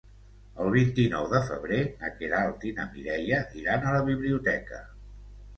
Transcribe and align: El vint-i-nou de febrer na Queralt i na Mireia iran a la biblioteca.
El 0.63 0.71
vint-i-nou 0.75 1.27
de 1.33 1.41
febrer 1.49 1.81
na 2.03 2.11
Queralt 2.21 2.65
i 2.71 2.71
na 2.79 2.87
Mireia 2.97 3.43
iran 3.63 3.87
a 3.87 3.93
la 3.99 4.03
biblioteca. 4.11 4.83